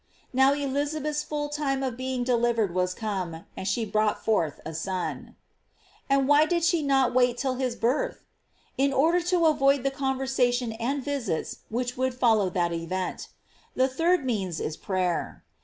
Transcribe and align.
Now 0.33 0.53
Elizabeth's 0.53 1.21
full 1.21 1.47
time 1.49 1.83
of 1.83 1.95
being 1.95 2.23
delivered 2.23 2.73
was 2.73 2.95
come, 2.95 3.45
and 3.55 3.67
she 3.67 3.85
brought 3.85 4.25
forth 4.25 4.59
a 4.65 4.73
son."* 4.73 5.35
And 6.09 6.27
why 6.27 6.45
did 6.47 6.63
she 6.63 6.81
not 6.81 7.13
wait 7.13 7.37
till 7.37 7.53
his 7.57 7.75
birth? 7.75 8.23
In 8.79 8.93
order 8.93 9.21
to 9.21 9.45
avoid 9.45 9.83
the 9.83 9.91
conversation 9.91 10.71
and 10.73 11.03
visits 11.05 11.57
which 11.69 11.97
would 11.97 12.15
follow 12.15 12.49
that 12.49 12.73
event. 12.73 13.27
The 13.75 13.87
third 13.87 14.25
means 14.25 14.59
is 14.59 14.75
prayer. 14.75 15.43